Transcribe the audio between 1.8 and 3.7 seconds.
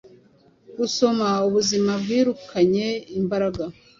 bwirukanye imbaraga